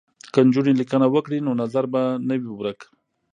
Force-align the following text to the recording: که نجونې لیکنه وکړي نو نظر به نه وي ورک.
که 0.33 0.39
نجونې 0.47 0.73
لیکنه 0.79 1.07
وکړي 1.09 1.39
نو 1.45 1.51
نظر 1.61 1.83
به 1.93 2.01
نه 2.27 2.35
وي 2.41 2.49
ورک. 2.55 2.79